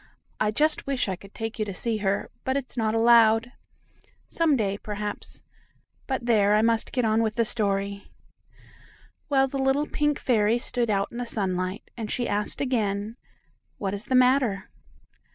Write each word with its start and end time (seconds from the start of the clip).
I 0.39 0.49
just 0.49 0.87
wish 0.87 1.07
I 1.07 1.15
could 1.15 1.35
take 1.35 1.59
you 1.59 1.65
to 1.65 1.75
see 1.75 1.97
her, 1.97 2.31
but 2.43 2.57
it's 2.57 2.75
not 2.75 2.95
allowed. 2.95 3.51
Some 4.27 4.55
day, 4.57 4.79
perhaps 4.79 5.43
but 6.07 6.25
there, 6.25 6.55
I 6.55 6.63
must 6.63 6.91
get 6.91 7.05
on 7.05 7.21
with 7.21 7.35
the 7.35 7.45
story. 7.45 8.05
Well, 9.29 9.47
the 9.47 9.59
little 9.59 9.85
pink 9.85 10.17
fairy 10.17 10.57
stood 10.57 10.89
out 10.89 11.09
in 11.11 11.17
the 11.19 11.25
sunlight, 11.27 11.83
and 11.95 12.09
she 12.09 12.27
asked 12.27 12.61
again: 12.61 13.15
"What 13.77 13.93
is 13.93 14.05
the 14.05 14.15
matter?" 14.15 14.71